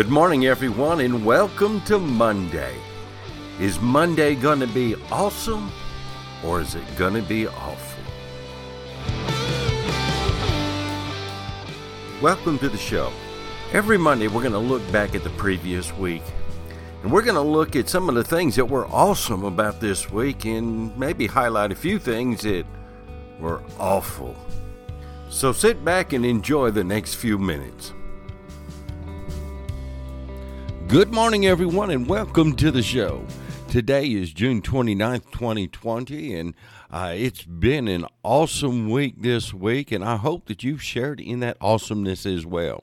[0.00, 2.74] Good morning, everyone, and welcome to Monday.
[3.60, 5.70] Is Monday going to be awesome
[6.42, 8.02] or is it going to be awful?
[12.22, 13.12] Welcome to the show.
[13.74, 16.22] Every Monday, we're going to look back at the previous week
[17.02, 20.10] and we're going to look at some of the things that were awesome about this
[20.10, 22.64] week and maybe highlight a few things that
[23.38, 24.34] were awful.
[25.28, 27.92] So sit back and enjoy the next few minutes.
[30.90, 33.24] Good morning, everyone, and welcome to the show.
[33.68, 36.52] Today is June 29th, 2020, and
[36.90, 41.38] uh, it's been an awesome week this week, and I hope that you've shared in
[41.40, 42.82] that awesomeness as well.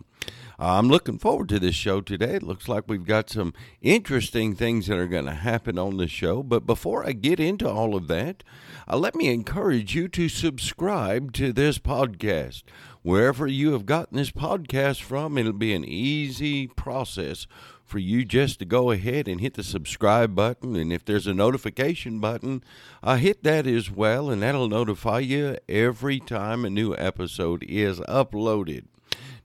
[0.58, 2.36] Uh, I'm looking forward to this show today.
[2.36, 6.08] It looks like we've got some interesting things that are going to happen on the
[6.08, 6.42] show.
[6.44, 8.42] But before I get into all of that,
[8.90, 12.64] uh, let me encourage you to subscribe to this podcast.
[13.04, 17.48] Wherever you have gotten this podcast from, it'll be an easy process
[17.88, 20.76] for you just to go ahead and hit the subscribe button.
[20.76, 22.64] And if there's a notification button,
[23.02, 28.00] uh, hit that as well, and that'll notify you every time a new episode is
[28.02, 28.86] uploaded.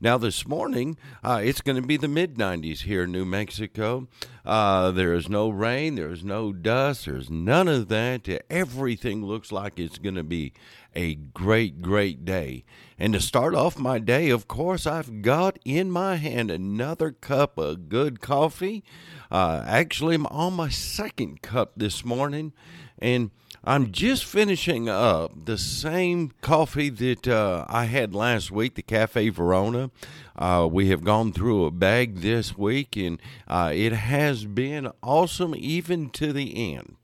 [0.03, 4.09] Now, this morning, uh, it's going to be the mid 90s here in New Mexico.
[4.45, 8.29] Uh, there is no rain, there is no dust, there's none of that.
[8.51, 10.53] Everything looks like it's going to be
[10.97, 12.65] a great, great day.
[13.03, 17.59] And to start off my day, of course, I've got in my hand another cup
[17.59, 18.85] of good coffee.
[19.29, 22.53] Uh, actually, I'm on my second cup this morning.
[23.01, 23.33] And
[23.65, 29.31] I'm just finishing up the same coffee that uh, I had last week, the Cafe
[29.31, 29.91] Verona.
[30.37, 35.57] Uh, we have gone through a bag this week, and uh, it has been awesome
[35.57, 36.95] even to the end.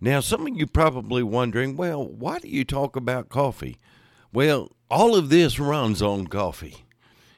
[0.00, 3.76] Now, some of you probably wondering, well, why do you talk about coffee?
[4.34, 6.86] Well, all of this runs on coffee.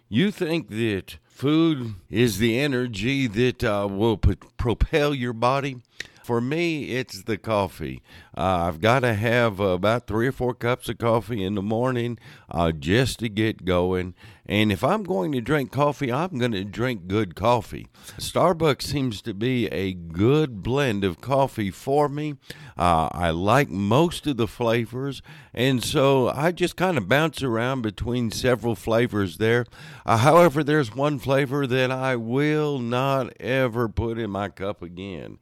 [0.08, 5.76] You think that food is the energy that uh, will p- propel your body?
[6.26, 8.02] For me, it's the coffee.
[8.36, 11.62] Uh, I've got to have uh, about three or four cups of coffee in the
[11.62, 12.18] morning
[12.50, 14.12] uh, just to get going.
[14.44, 17.86] And if I'm going to drink coffee, I'm going to drink good coffee.
[18.18, 22.34] Starbucks seems to be a good blend of coffee for me.
[22.76, 25.22] Uh, I like most of the flavors,
[25.54, 29.64] and so I just kind of bounce around between several flavors there.
[30.04, 35.38] Uh, however, there's one flavor that I will not ever put in my cup again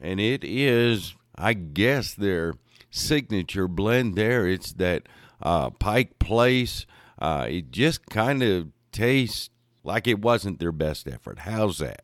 [0.00, 2.54] and it is, I guess, their
[2.90, 4.46] signature blend there.
[4.46, 5.08] It's that
[5.42, 6.86] uh, Pike Place.
[7.18, 9.50] Uh, it just kind of tastes
[9.82, 11.40] like it wasn't their best effort.
[11.40, 12.02] How's that?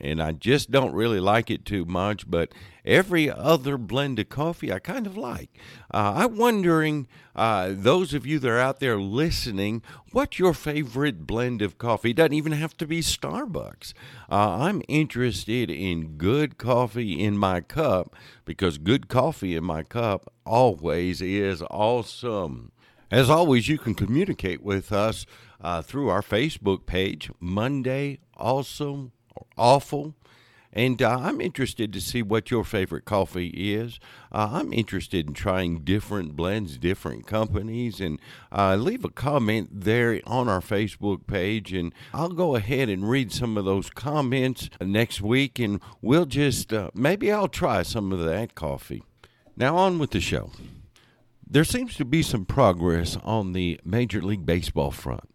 [0.00, 2.28] and I just don't really like it too much.
[2.28, 2.52] But
[2.90, 5.56] every other blend of coffee I kind of like.
[5.94, 7.06] Uh, I'm wondering,
[7.36, 12.10] uh, those of you that are out there listening, what's your favorite blend of coffee?
[12.10, 13.94] It doesn't even have to be Starbucks.
[14.30, 20.32] Uh, I'm interested in good coffee in my cup because good coffee in my cup
[20.44, 22.72] always is awesome.
[23.10, 25.26] As always, you can communicate with us
[25.60, 30.14] uh, through our Facebook page, Monday Awesome or awful.
[30.72, 33.98] And uh, I'm interested to see what your favorite coffee is.
[34.30, 38.20] Uh, I'm interested in trying different blends, different companies, and
[38.52, 41.72] uh, leave a comment there on our Facebook page.
[41.72, 46.72] And I'll go ahead and read some of those comments next week, and we'll just
[46.72, 49.02] uh, maybe I'll try some of that coffee.
[49.56, 50.52] Now, on with the show.
[51.52, 55.28] There seems to be some progress on the Major League Baseball front.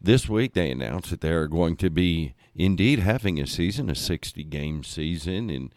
[0.00, 3.94] This week, they announced that they are going to be indeed having a season, a
[3.94, 5.74] 60 game season, and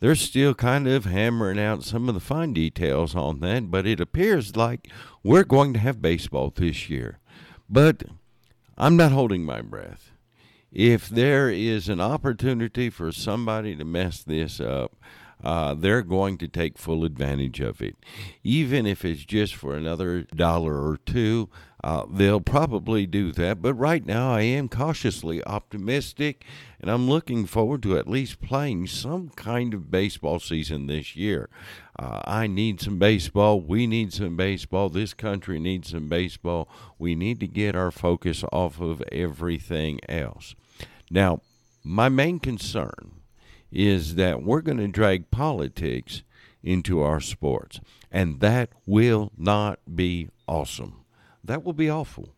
[0.00, 4.00] they're still kind of hammering out some of the fine details on that, but it
[4.00, 4.88] appears like
[5.22, 7.18] we're going to have baseball this year.
[7.68, 8.04] But
[8.76, 10.12] I'm not holding my breath.
[10.70, 14.94] If there is an opportunity for somebody to mess this up,
[15.42, 17.96] uh, they're going to take full advantage of it.
[18.42, 21.48] Even if it's just for another dollar or two,
[21.84, 23.62] uh, they'll probably do that.
[23.62, 26.44] But right now, I am cautiously optimistic,
[26.80, 31.48] and I'm looking forward to at least playing some kind of baseball season this year.
[31.98, 33.60] Uh, I need some baseball.
[33.60, 34.88] We need some baseball.
[34.88, 36.68] This country needs some baseball.
[36.98, 40.54] We need to get our focus off of everything else.
[41.10, 41.42] Now,
[41.84, 43.12] my main concern
[43.70, 46.22] is that we're going to drag politics
[46.62, 51.04] into our sports, and that will not be awesome.
[51.44, 52.34] That will be awful.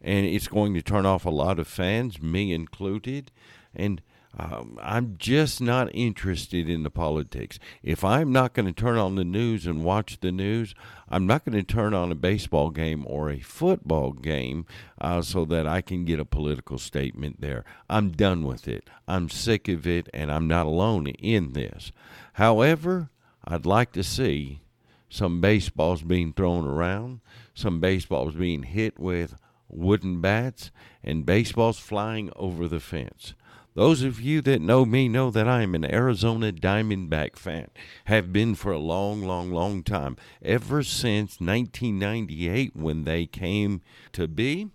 [0.00, 3.30] And it's going to turn off a lot of fans, me included.
[3.74, 4.02] And
[4.38, 7.58] um, I'm just not interested in the politics.
[7.82, 10.74] If I'm not going to turn on the news and watch the news,
[11.08, 14.64] I'm not going to turn on a baseball game or a football game
[15.00, 17.64] uh, so that I can get a political statement there.
[17.90, 18.88] I'm done with it.
[19.06, 21.92] I'm sick of it, and I'm not alone in this.
[22.34, 23.10] However,
[23.44, 24.62] I'd like to see
[25.10, 27.20] some baseballs being thrown around,
[27.54, 29.36] some baseballs being hit with
[29.68, 30.70] wooden bats,
[31.02, 33.34] and baseballs flying over the fence.
[33.74, 37.68] Those of you that know me know that I am an Arizona Diamondback fan.
[38.04, 40.18] Have been for a long, long, long time.
[40.42, 43.80] Ever since 1998 when they came
[44.12, 44.68] to be.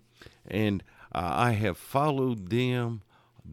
[0.48, 0.82] And
[1.14, 3.02] uh, I have followed them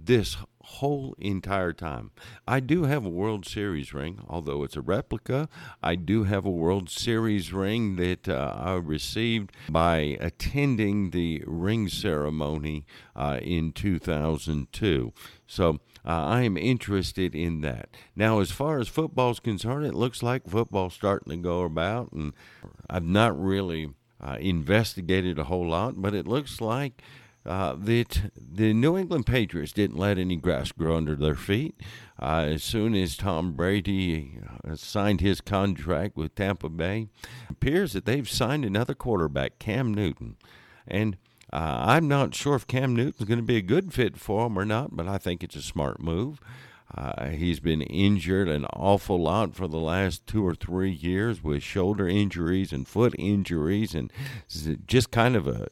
[0.04, 2.12] this whole entire time.
[2.48, 5.48] I do have a World Series ring, although it's a replica.
[5.82, 11.88] I do have a World Series ring that uh, I received by attending the ring
[11.88, 15.14] ceremony uh, in 2002.
[15.46, 17.90] So uh, I am interested in that.
[18.16, 22.12] Now, as far as football is concerned, it looks like football's starting to go about,
[22.12, 22.34] and
[22.90, 27.02] I've not really uh, investigated a whole lot, but it looks like
[27.46, 31.76] uh, that the New England Patriots didn't let any grass grow under their feet.
[32.22, 37.08] Uh, as soon as Tom Brady uh, signed his contract with Tampa Bay,
[37.50, 40.38] appears that they've signed another quarterback, Cam Newton.
[40.88, 41.18] And
[41.52, 44.58] uh, I'm not sure if Cam Newton's going to be a good fit for him
[44.58, 46.40] or not, but I think it's a smart move.
[46.94, 51.62] Uh, he's been injured an awful lot for the last two or three years with
[51.64, 54.12] shoulder injuries and foot injuries, and
[54.88, 55.68] just kind of a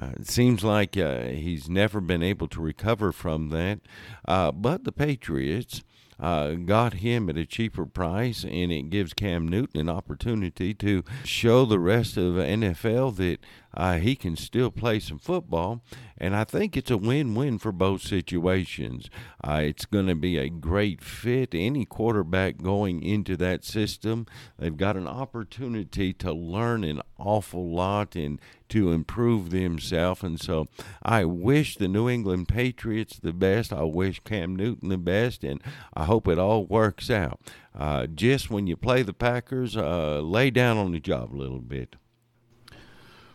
[0.00, 3.80] uh, it seems like uh, he's never been able to recover from that.
[4.26, 5.82] Uh, but the Patriots
[6.18, 11.02] uh, got him at a cheaper price, and it gives Cam Newton an opportunity to
[11.24, 13.38] show the rest of the NFL that
[13.76, 15.82] uh, he can still play some football.
[16.16, 19.10] And I think it's a win win for both situations.
[19.42, 21.54] Uh, it's going to be a great fit.
[21.54, 24.26] Any quarterback going into that system,
[24.58, 28.40] they've got an opportunity to learn an awful lot and
[28.74, 30.24] to improve themselves.
[30.24, 30.66] And so
[31.00, 33.72] I wish the New England Patriots the best.
[33.72, 35.44] I wish Cam Newton the best.
[35.44, 35.62] And
[35.94, 37.40] I hope it all works out.
[37.72, 41.60] Uh, just when you play the Packers, uh, lay down on the job a little
[41.60, 41.94] bit.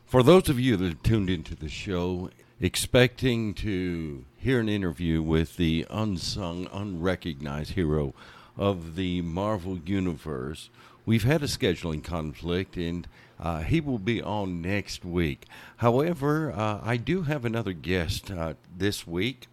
[0.04, 5.22] For those of you that have tuned into the show, expecting to hear an interview
[5.22, 8.14] with the unsung, unrecognized hero
[8.58, 10.70] of the Marvel Universe,
[11.06, 13.08] we've had a scheduling conflict and
[13.40, 15.46] uh, he will be on next week.
[15.78, 19.48] However, uh, I do have another guest uh, this week,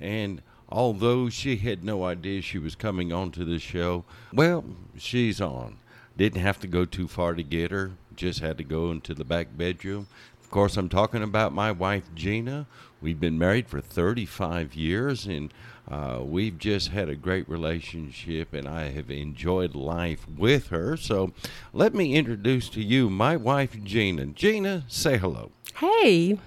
[0.00, 4.64] and although she had no idea she was coming on to the show, well,
[4.96, 5.78] she's on.
[6.16, 9.24] Didn't have to go too far to get her just had to go into the
[9.24, 10.08] back bedroom.
[10.42, 12.66] Of course, I'm talking about my wife, Gina.
[13.00, 15.54] We've been married for 35 years, and
[15.90, 20.96] uh, we've just had a great relationship, and I have enjoyed life with her.
[20.96, 21.32] So,
[21.72, 24.26] let me introduce to you my wife, Gina.
[24.26, 25.50] Gina, say hello.
[25.76, 26.38] Hey.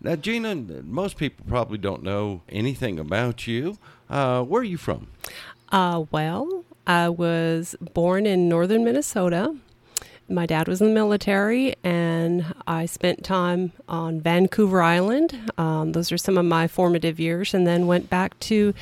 [0.00, 3.78] Now, Gina, most people probably don't know anything about you.
[4.08, 5.08] Uh, where are you from?
[5.70, 9.54] Uh, well, I was born in northern Minnesota
[10.28, 15.52] my dad was in the military, and I spent time on Vancouver Island.
[15.56, 18.74] Um, those are some of my formative years, and then went back to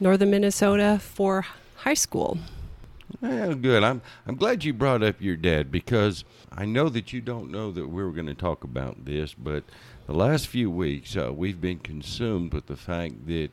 [0.00, 1.46] northern Minnesota for
[1.76, 2.38] high school.
[3.20, 3.84] Well, good.
[3.84, 7.70] I'm I'm glad you brought up your dad because I know that you don't know
[7.70, 9.64] that we were going to talk about this, but
[10.06, 13.50] the last few weeks uh, we've been consumed with the fact that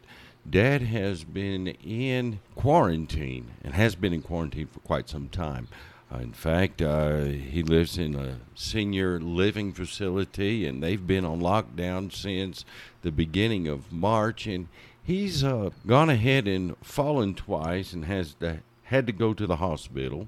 [0.50, 5.68] Dad has been in quarantine and has been in quarantine for quite some time.
[6.12, 11.40] Uh, in fact, uh, he lives in a senior living facility, and they've been on
[11.40, 12.66] lockdown since
[13.04, 14.48] the beginning of March.
[14.48, 14.68] And
[15.04, 19.58] he's uh, gone ahead and fallen twice and has to, had to go to the
[19.58, 20.28] hospital.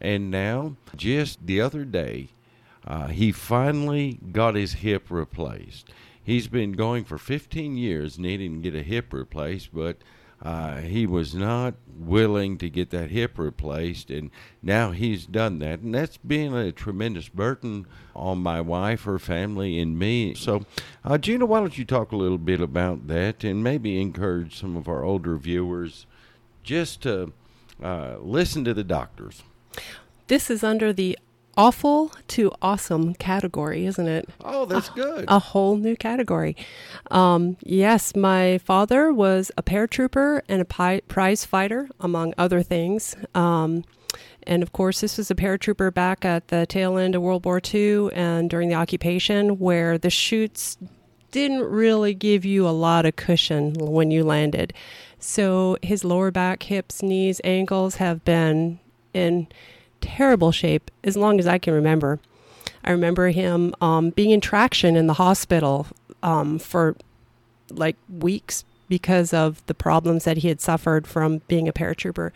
[0.00, 2.28] And now, just the other day,
[2.86, 5.90] uh, he finally got his hip replaced.
[6.22, 9.96] He's been going for 15 years needing to get a hip replaced, but
[10.42, 14.30] uh, he was not willing to get that hip replaced, and
[14.62, 15.80] now he's done that.
[15.80, 20.34] And that's been a tremendous burden on my wife, her family, and me.
[20.34, 20.64] So,
[21.04, 24.76] uh, Gina, why don't you talk a little bit about that and maybe encourage some
[24.76, 26.06] of our older viewers
[26.62, 27.32] just to
[27.82, 29.42] uh, listen to the doctors?
[30.28, 31.18] This is under the
[31.58, 34.28] awful to awesome category, isn't it?
[34.44, 35.24] Oh, that's good.
[35.28, 36.56] A whole new category.
[37.10, 43.16] Um, yes, my father was a paratrooper and a pi- prize fighter, among other things.
[43.34, 43.84] Um,
[44.44, 47.60] and of course, this was a paratrooper back at the tail end of World War
[47.62, 50.78] II and during the occupation, where the chutes
[51.32, 54.72] didn't really give you a lot of cushion when you landed.
[55.18, 58.78] So his lower back, hips, knees, ankles have been
[59.12, 59.48] in
[60.16, 62.18] terrible shape as long as I can remember.
[62.84, 65.86] I remember him um, being in traction in the hospital
[66.22, 66.96] um, for
[67.70, 72.30] like weeks because of the problems that he had suffered from being a paratrooper.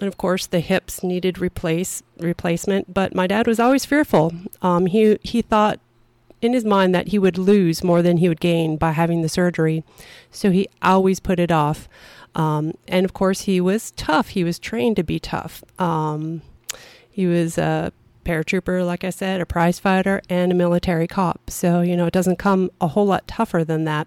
[0.00, 2.92] And of course, the hips needed replace replacement.
[2.92, 4.32] But my dad was always fearful.
[4.60, 5.78] Um, he he thought
[6.40, 9.28] in his mind that he would lose more than he would gain by having the
[9.28, 9.84] surgery,
[10.30, 11.88] so he always put it off.
[12.34, 14.28] Um, and of course, he was tough.
[14.28, 15.62] He was trained to be tough.
[15.78, 16.42] Um,
[17.18, 17.92] he was a
[18.24, 21.50] paratrooper, like I said, a prize fighter, and a military cop.
[21.50, 24.06] So, you know, it doesn't come a whole lot tougher than that.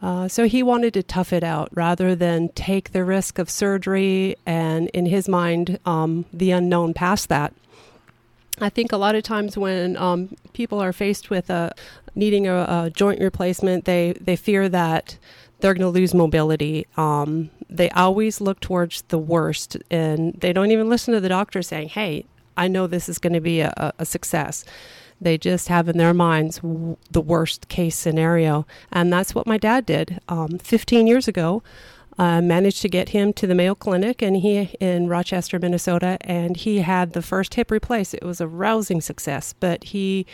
[0.00, 4.36] Uh, so he wanted to tough it out rather than take the risk of surgery
[4.46, 7.52] and, in his mind, um, the unknown past that.
[8.58, 11.74] I think a lot of times when um, people are faced with a,
[12.14, 15.18] needing a, a, joint replacement, they, they fear that
[15.60, 16.86] they're going to lose mobility.
[16.96, 21.62] Um, they always look towards the worst and they don't even listen to the doctor
[21.62, 22.24] saying, hey,
[22.60, 24.64] I know this is going to be a, a success.
[25.18, 28.66] They just have in their minds w- the worst case scenario.
[28.92, 30.20] And that's what my dad did.
[30.28, 31.62] Um, 15 years ago,
[32.18, 36.54] uh, managed to get him to the Mayo Clinic and he in Rochester, Minnesota, and
[36.54, 38.12] he had the first hip replaced.
[38.12, 40.26] It was a rousing success, but he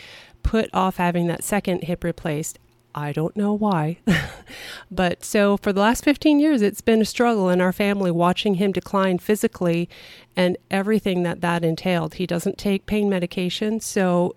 [0.43, 2.59] put off having that second hip replaced
[2.97, 3.99] I don't know why.
[4.91, 8.55] but so for the last 15 years, it's been a struggle in our family watching
[8.55, 9.87] him decline physically
[10.35, 12.15] and everything that that entailed.
[12.15, 13.79] He doesn't take pain medication.
[13.81, 14.35] So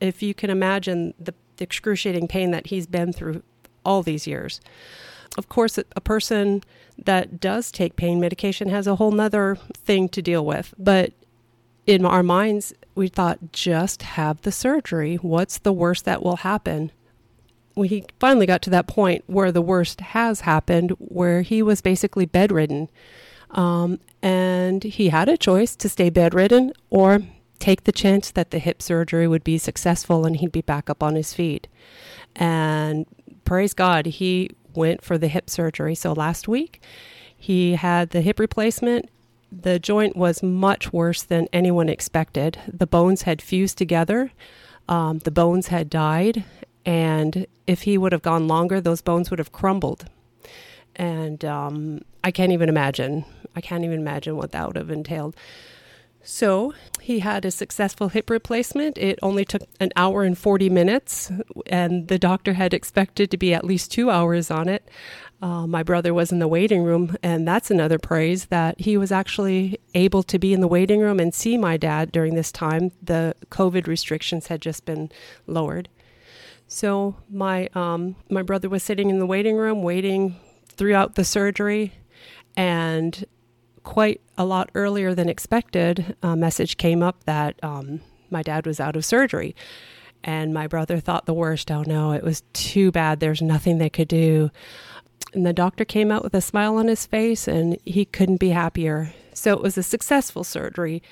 [0.00, 3.42] if you can imagine the, the excruciating pain that he's been through
[3.86, 4.60] all these years.
[5.38, 6.62] Of course, a person
[7.02, 10.74] that does take pain medication has a whole nother thing to deal with.
[10.78, 11.14] But
[11.86, 15.16] in our minds, we thought just have the surgery.
[15.16, 16.92] What's the worst that will happen?
[17.74, 22.26] We finally got to that point where the worst has happened, where he was basically
[22.26, 22.88] bedridden.
[23.50, 27.20] Um, and he had a choice to stay bedridden or
[27.58, 31.02] take the chance that the hip surgery would be successful and he'd be back up
[31.02, 31.68] on his feet.
[32.36, 33.06] And
[33.44, 35.94] praise God, he went for the hip surgery.
[35.94, 36.82] So last week,
[37.36, 39.08] he had the hip replacement.
[39.52, 42.58] The joint was much worse than anyone expected.
[42.66, 44.32] The bones had fused together.
[44.88, 46.44] Um, the bones had died,
[46.84, 50.06] and if he would have gone longer, those bones would have crumbled.
[50.96, 53.24] And um, I can't even imagine.
[53.56, 55.34] I can't even imagine what that would have entailed.
[56.26, 56.72] So
[57.02, 58.96] he had a successful hip replacement.
[58.96, 61.30] It only took an hour and 40 minutes,
[61.66, 64.88] and the doctor had expected to be at least two hours on it.
[65.42, 69.12] Uh, my brother was in the waiting room, and that's another praise that he was
[69.12, 72.90] actually able to be in the waiting room and see my dad during this time.
[73.02, 75.10] The COVID restrictions had just been
[75.46, 75.90] lowered.
[76.66, 81.92] So my um, my brother was sitting in the waiting room waiting throughout the surgery,
[82.56, 83.24] and
[83.84, 88.80] quite a lot earlier than expected, a message came up that um, my dad was
[88.80, 89.54] out of surgery.
[90.26, 91.70] And my brother thought the worst.
[91.70, 93.20] Oh no, it was too bad.
[93.20, 94.50] There's nothing they could do.
[95.34, 98.48] And the doctor came out with a smile on his face, and he couldn't be
[98.48, 99.12] happier.
[99.34, 101.02] So it was a successful surgery,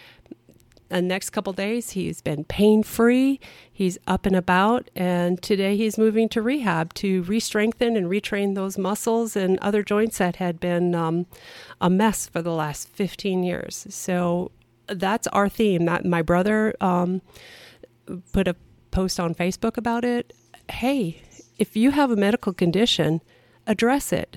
[0.93, 3.41] the next couple days he's been pain free
[3.73, 8.77] he's up and about and today he's moving to rehab to re-strengthen and retrain those
[8.77, 11.27] muscles and other joints that had been um,
[11.81, 13.87] a mess for the last 15 years.
[13.91, 14.51] So
[14.87, 17.23] that's our theme that my brother um,
[18.33, 18.57] put a
[18.91, 20.33] post on facebook about it.
[20.71, 21.23] Hey
[21.59, 23.21] if you have a medical condition
[23.67, 24.37] address it.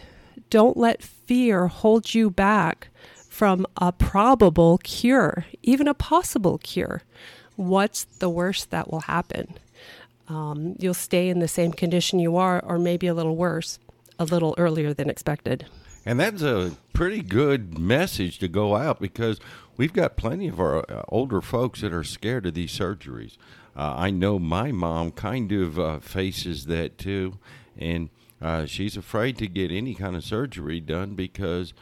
[0.50, 2.90] Don't let fear hold you back
[3.36, 7.04] from a probable cure, even a possible cure.
[7.58, 9.56] What's the worst that will happen?
[10.30, 13.78] Um, you'll stay in the same condition you are, or maybe a little worse,
[14.18, 15.66] a little earlier than expected.
[16.06, 19.42] And that's a pretty good message to go out because
[19.76, 23.36] we've got plenty of our uh, older folks that are scared of these surgeries.
[23.76, 27.38] Uh, I know my mom kind of uh, faces that too,
[27.78, 28.10] and
[28.42, 31.74] uh, she's afraid to get any kind of surgery done because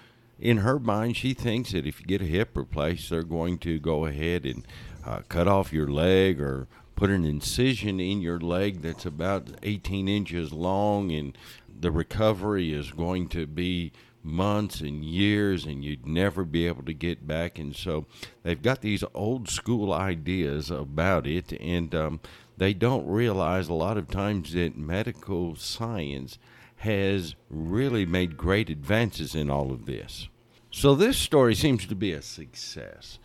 [0.43, 3.79] in her mind, she thinks that if you get a hip replaced, they're going to
[3.79, 4.67] go ahead and
[5.05, 10.09] uh, cut off your leg or put an incision in your leg that's about 18
[10.09, 11.37] inches long, and
[11.79, 16.93] the recovery is going to be months and years, and you'd never be able to
[16.93, 17.57] get back.
[17.57, 18.05] And so
[18.43, 22.19] they've got these old school ideas about it, and um,
[22.57, 26.37] they don't realize a lot of times that medical science
[26.79, 30.27] has really made great advances in all of this.
[30.75, 33.19] So this story seems to be a success.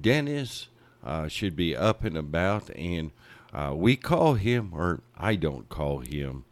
[0.00, 0.68] Dennis
[1.04, 3.10] uh, should be up and about, and
[3.52, 6.44] uh, we call him, or I don't call him,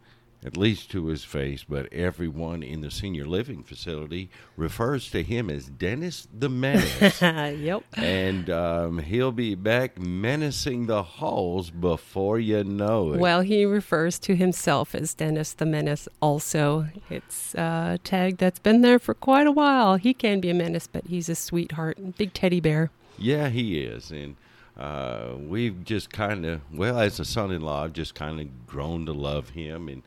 [0.43, 5.49] at least to his face, but everyone in the senior living facility refers to him
[5.49, 7.21] as Dennis the Menace.
[7.21, 7.83] yep.
[7.93, 13.19] and um, he'll be back menacing the halls before you know it.
[13.19, 16.87] Well, he refers to himself as Dennis the Menace also.
[17.09, 19.97] It's a tag that's been there for quite a while.
[19.97, 22.89] He can be a menace, but he's a sweetheart, and big teddy bear.
[23.17, 24.09] Yeah, he is.
[24.09, 24.37] And
[24.75, 28.65] uh, we've just kind of, well, as a son in law, I've just kind of
[28.65, 30.01] grown to love him and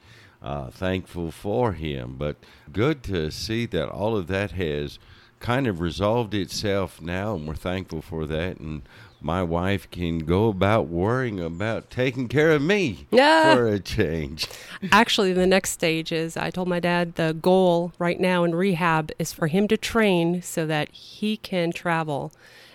[0.44, 2.14] uh, thankful for him.
[2.16, 2.36] But
[2.72, 4.98] good to see that all of that has
[5.40, 8.58] kind of resolved itself now, and we're thankful for that.
[8.60, 8.82] And
[9.20, 13.54] my wife can go about worrying about taking care of me Yeah.
[13.54, 14.46] for a change.
[14.92, 19.10] Actually, the next stage is I told my dad the goal right now in rehab
[19.18, 22.32] is for him to train so that he can travel.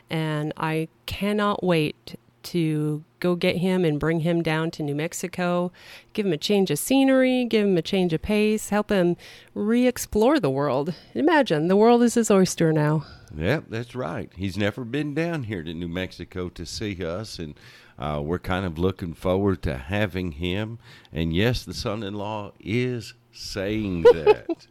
[0.09, 5.71] And I cannot wait to go get him and bring him down to New Mexico,
[6.13, 9.17] give him a change of scenery, give him a change of pace, help him
[9.53, 10.93] re explore the world.
[11.13, 13.05] Imagine the world is his oyster now.
[13.35, 14.31] Yep, that's right.
[14.35, 17.55] He's never been down here to New Mexico to see us, and
[17.97, 20.79] uh, we're kind of looking forward to having him.
[21.11, 24.65] And yes, the son-in-law is saying that.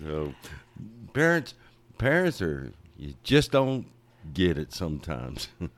[0.00, 0.34] so,
[1.12, 1.54] parents,
[1.98, 3.86] parents are you just don't
[4.32, 5.48] get it sometimes.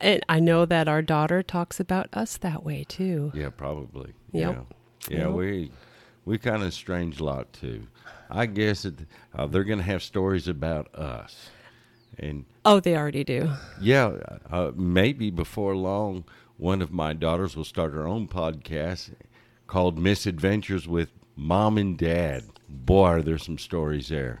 [0.00, 3.32] And I know that our daughter talks about us that way too.
[3.34, 4.12] yeah, probably.
[4.32, 4.66] Yep.
[5.08, 5.30] Yeah, yeah Yep.
[5.32, 5.70] we
[6.24, 7.86] we kind of strange lot too.
[8.28, 8.94] I guess it,
[9.34, 11.48] uh, they're going to have stories about us,
[12.18, 13.50] and Oh, they already do.
[13.80, 14.16] Yeah,
[14.50, 16.24] uh, maybe before long,
[16.56, 19.10] one of my daughters will start her own podcast
[19.68, 22.42] called Misadventures with Mom and Dad.
[22.68, 24.40] Boy, are there some stories there.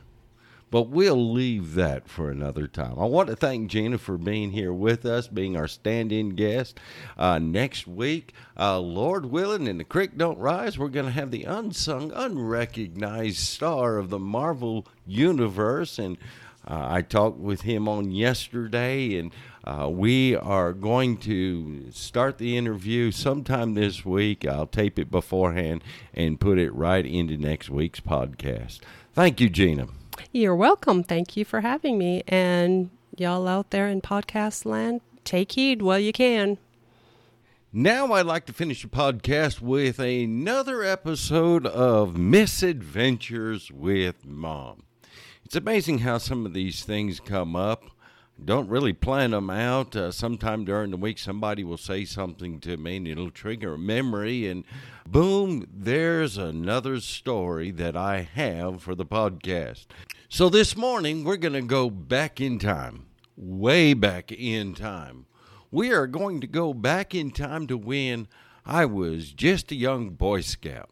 [0.70, 2.98] But we'll leave that for another time.
[2.98, 6.80] I want to thank Gina for being here with us, being our stand in guest.
[7.16, 11.30] Uh, next week, uh, Lord willing, and the creek don't rise, we're going to have
[11.30, 16.00] the unsung, unrecognized star of the Marvel Universe.
[16.00, 16.18] And
[16.66, 19.30] uh, I talked with him on yesterday, and
[19.64, 24.44] uh, we are going to start the interview sometime this week.
[24.44, 28.80] I'll tape it beforehand and put it right into next week's podcast.
[29.14, 29.86] Thank you, Gina.
[30.32, 31.02] You're welcome.
[31.02, 32.22] Thank you for having me.
[32.28, 36.58] And y'all out there in podcast land, take heed while you can.
[37.72, 44.84] Now, I'd like to finish the podcast with another episode of Misadventures with Mom.
[45.44, 47.84] It's amazing how some of these things come up.
[48.44, 49.96] Don't really plan them out.
[49.96, 53.78] Uh, sometime during the week, somebody will say something to me and it'll trigger a
[53.78, 54.64] memory, and
[55.08, 59.86] boom, there's another story that I have for the podcast.
[60.28, 65.26] So this morning, we're going to go back in time, way back in time.
[65.70, 68.28] We are going to go back in time to when
[68.66, 70.90] I was just a young Boy Scout.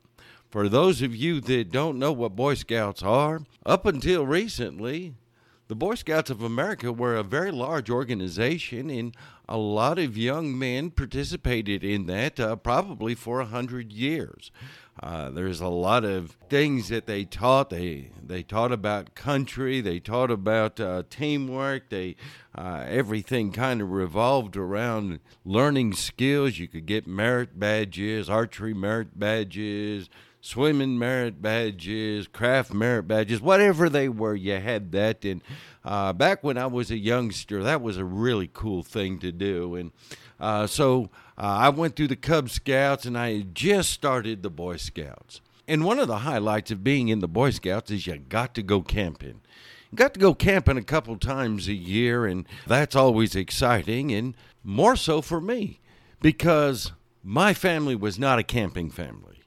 [0.50, 5.14] For those of you that don't know what Boy Scouts are, up until recently,
[5.66, 9.16] the Boy Scouts of America were a very large organization, and
[9.48, 14.50] a lot of young men participated in that uh, probably for a hundred years.
[15.03, 17.70] Uh, there's a lot of things that they taught.
[17.70, 19.81] They they taught about country.
[19.81, 21.88] They taught about uh, teamwork.
[21.88, 22.16] They
[22.54, 26.58] uh, everything kind of revolved around learning skills.
[26.58, 30.08] You could get merit badges, archery merit badges,
[30.40, 35.24] swimming merit badges, craft merit badges, whatever they were, you had that.
[35.24, 35.40] And
[35.84, 39.74] uh, back when I was a youngster, that was a really cool thing to do.
[39.74, 39.90] And
[40.38, 44.50] uh, so uh, I went through the Cub Scouts and I had just started the
[44.50, 45.40] Boy Scouts.
[45.66, 48.62] And one of the highlights of being in the Boy Scouts is you got to
[48.62, 49.40] go camping.
[49.94, 54.96] Got to go camping a couple times a year, and that's always exciting, and more
[54.96, 55.80] so for me
[56.20, 59.40] because my family was not a camping family.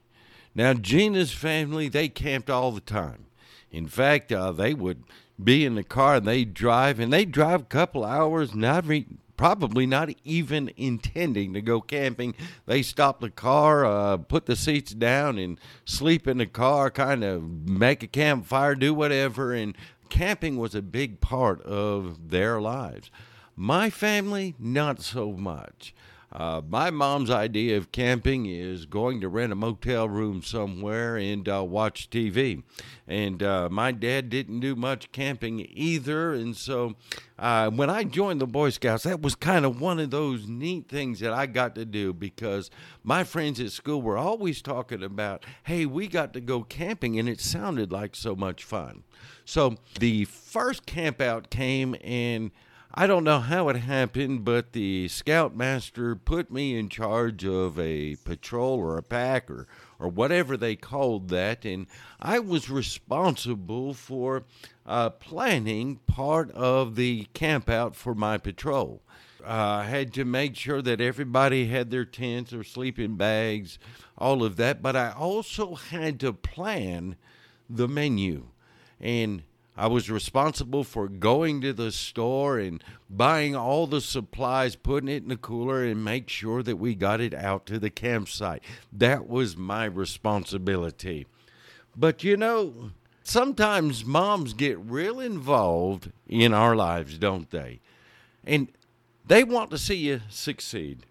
[0.54, 3.26] Now, Gina's family, they camped all the time.
[3.70, 5.04] In fact, uh, they would
[5.42, 9.06] be in the car and they'd drive, and they'd drive a couple hours, not re-
[9.36, 12.34] probably not even intending to go camping.
[12.66, 17.22] They stop the car, uh, put the seats down, and sleep in the car, kind
[17.22, 19.52] of make a campfire, do whatever.
[19.52, 19.76] And
[20.08, 23.10] camping was a big part of their lives.
[23.56, 25.94] My family, not so much.
[26.30, 31.48] Uh, my mom's idea of camping is going to rent a motel room somewhere and
[31.48, 32.62] uh, watch TV.
[33.06, 36.34] And uh, my dad didn't do much camping either.
[36.34, 36.96] And so
[37.38, 40.88] uh, when I joined the Boy Scouts, that was kind of one of those neat
[40.88, 42.70] things that I got to do because
[43.02, 47.18] my friends at school were always talking about, hey, we got to go camping.
[47.18, 49.04] And it sounded like so much fun.
[49.46, 52.50] So the first camp out came and
[53.00, 58.16] I don't know how it happened, but the scoutmaster put me in charge of a
[58.24, 59.68] patrol or a pack or,
[60.00, 61.86] or whatever they called that, and
[62.18, 64.42] I was responsible for
[64.84, 69.00] uh, planning part of the camp out for my patrol.
[69.44, 73.78] Uh, I had to make sure that everybody had their tents or sleeping bags,
[74.16, 77.14] all of that, but I also had to plan
[77.70, 78.48] the menu.
[79.00, 79.44] And
[79.78, 85.22] I was responsible for going to the store and buying all the supplies, putting it
[85.22, 88.64] in the cooler, and make sure that we got it out to the campsite.
[88.92, 91.28] That was my responsibility.
[91.96, 92.90] But you know,
[93.22, 97.78] sometimes moms get real involved in our lives, don't they?
[98.44, 98.72] And
[99.28, 101.06] they want to see you succeed.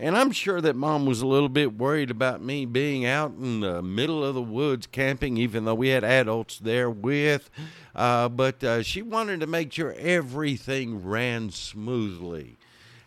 [0.00, 3.60] And I'm sure that mom was a little bit worried about me being out in
[3.60, 7.50] the middle of the woods camping, even though we had adults there with.
[7.96, 12.58] Uh, but uh, she wanted to make sure everything ran smoothly.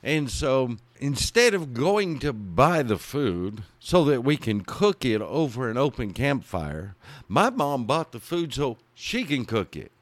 [0.04, 5.21] And so instead of going to buy the food so that we can cook it
[5.21, 6.95] over an open campfire,
[7.30, 9.93] my mom bought the food so she can cook it.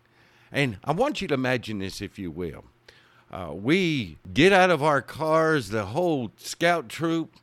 [0.52, 2.64] And I want you to imagine this, if you will.
[3.32, 7.36] Uh, we get out of our cars, the whole scout troop,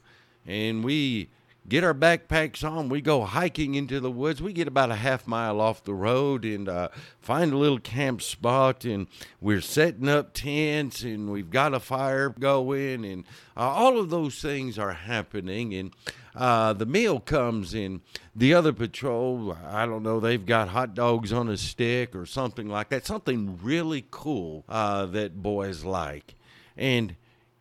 [0.44, 1.29] and we
[1.68, 2.88] get our backpacks on.
[2.88, 4.40] We go hiking into the woods.
[4.42, 6.88] We get about a half mile off the road and uh,
[7.20, 8.85] find a little camp spot.
[8.85, 9.07] And
[9.40, 13.05] we're setting up tents and we've got a fire going.
[13.05, 13.24] And
[13.57, 15.74] uh, all of those things are happening.
[15.74, 15.92] And
[16.35, 18.02] uh, the meal comes in.
[18.35, 22.68] The other patrol, I don't know, they've got hot dogs on a stick or something
[22.68, 23.07] like that.
[23.07, 26.35] Something really cool uh, that boys like.
[26.76, 27.16] And,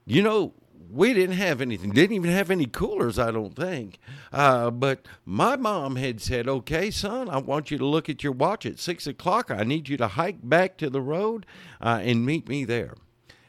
[0.05, 0.53] you know,
[0.91, 1.91] we didn't have anything.
[1.91, 3.99] Didn't even have any coolers, I don't think.
[4.31, 8.33] Uh, but my mom had said, "Okay, son, I want you to look at your
[8.33, 9.51] watch at six o'clock.
[9.51, 11.45] I need you to hike back to the road
[11.81, 12.95] uh, and meet me there."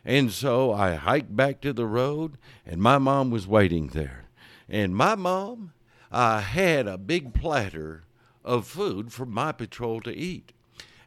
[0.04, 4.26] And so I hiked back to the road, and my mom was waiting there.
[4.68, 5.72] And my mom
[6.12, 8.04] uh, had a big platter
[8.44, 10.52] of food for my patrol to eat,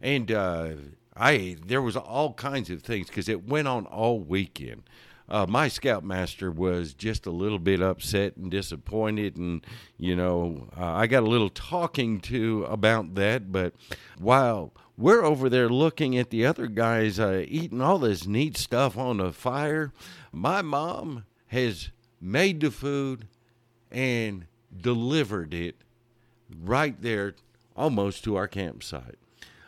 [0.01, 0.71] and uh,
[1.15, 4.83] I there was all kinds of things because it went on all weekend
[5.29, 9.65] uh, my scoutmaster was just a little bit upset and disappointed, and
[9.97, 13.51] you know, uh, I got a little talking to about that.
[13.51, 13.73] But
[14.17, 18.97] while we're over there looking at the other guys uh, eating all this neat stuff
[18.97, 19.93] on the fire,
[20.31, 21.89] my mom has
[22.19, 23.27] made the food
[23.91, 25.75] and delivered it
[26.59, 27.35] right there,
[27.75, 29.17] almost to our campsite.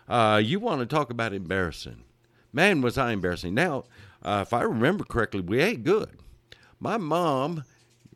[0.08, 2.04] Uh, you want to talk about embarrassing?
[2.52, 3.54] Man, was I embarrassing!
[3.54, 3.86] Now
[4.22, 6.10] uh, if I remember correctly, we ate good.
[6.80, 7.64] My mom,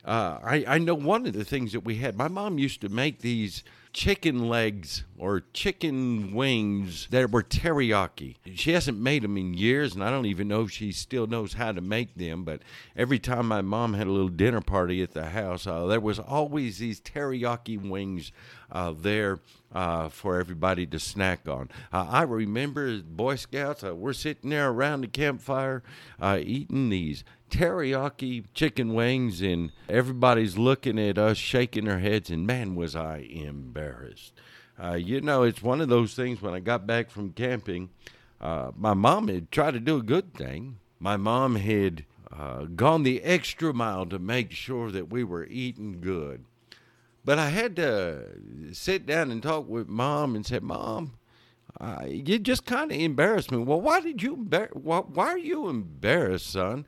[0.03, 2.89] uh, I, I know one of the things that we had, my mom used to
[2.89, 3.63] make these
[3.95, 8.35] chicken legs or chicken wings that were teriyaki.
[8.53, 11.53] She hasn't made them in years, and I don't even know if she still knows
[11.53, 12.43] how to make them.
[12.43, 12.61] But
[12.97, 16.19] every time my mom had a little dinner party at the house, uh, there was
[16.19, 18.33] always these teriyaki wings
[18.75, 19.39] uh, there
[19.73, 21.69] uh, for everybody to snack on.
[21.93, 25.81] Uh, I remember Boy Scouts, uh, we're sitting there around the campfire
[26.19, 32.45] uh, eating these teriyaki chicken wings, and everybody's looking at us, shaking their heads, and
[32.45, 34.33] man, was I embarrassed.
[34.81, 37.89] Uh, you know, it's one of those things when I got back from camping,
[38.41, 40.79] my mom had tried to do a good thing.
[40.99, 46.01] My mom had uh, gone the extra mile to make sure that we were eating
[46.01, 46.43] good.
[47.25, 48.23] But I had to
[48.71, 51.13] sit down and talk with mom and said, Mom,
[51.81, 53.57] uh, you just kind of embarrassed me.
[53.57, 56.85] Well, why did you embar- why, why are you embarrassed, son?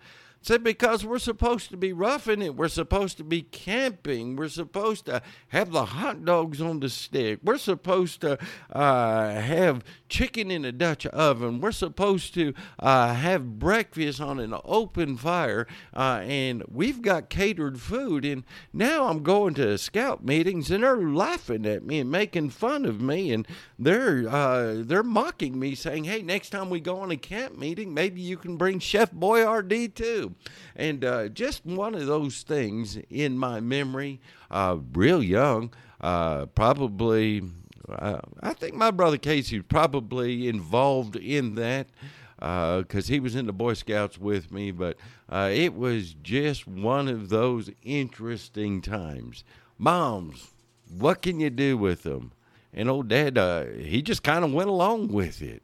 [0.48, 2.56] Said because we're supposed to be roughing it.
[2.56, 4.38] We're supposed to be camping.
[4.38, 7.40] We're supposed to have the hot dogs on the stick.
[7.44, 8.38] We're supposed to
[8.72, 11.60] uh, have chicken in a Dutch oven.
[11.60, 15.68] We're supposed to uh, have breakfast on an open fire.
[15.94, 18.24] Uh, and we've got catered food.
[18.24, 22.86] And now I'm going to scout meetings and they're laughing at me and making fun
[22.86, 23.34] of me.
[23.34, 23.46] And
[23.78, 27.94] they're, uh, they're mocking me, saying, hey, next time we go on a camp meeting,
[27.94, 30.36] maybe you can bring Chef Boyardee too.
[30.76, 34.20] And uh, just one of those things in my memory,
[34.52, 37.42] uh, real young, uh, probably,
[37.90, 41.88] uh, I think my brother Casey was probably involved in that
[42.36, 44.98] because uh, he was in the Boy Scouts with me, but
[45.30, 49.44] uh, it was just one of those interesting times.
[49.80, 50.52] Moms,
[50.88, 52.32] what can you do with them?
[52.74, 53.38] And old dad,
[53.80, 55.64] he just kind of went along with it.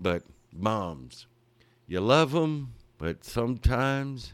[0.00, 1.26] But moms,
[1.86, 4.32] you love them, but sometimes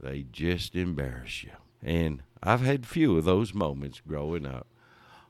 [0.00, 1.52] they just embarrass you.
[1.82, 4.66] And I've had few of those moments growing up.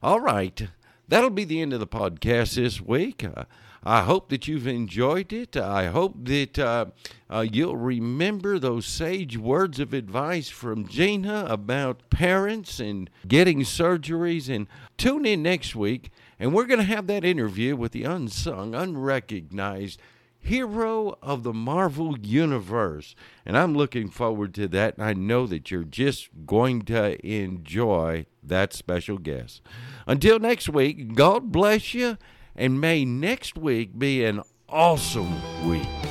[0.03, 0.69] All right,
[1.07, 3.23] that'll be the end of the podcast this week.
[3.25, 3.45] Uh,
[3.83, 5.57] I hope that you've enjoyed it.
[5.57, 6.87] I hope that uh,
[7.31, 14.55] uh, you'll remember those sage words of advice from Gina about parents and getting surgeries.
[14.55, 14.67] And
[14.99, 19.99] tune in next week, and we're going to have that interview with the unsung, unrecognized
[20.41, 23.15] hero of the Marvel Universe.
[23.47, 24.97] And I'm looking forward to that.
[24.97, 29.63] And I know that you're just going to enjoy that special guest.
[30.07, 32.19] Until next week, God bless you
[32.57, 36.10] and may next week be an awesome week.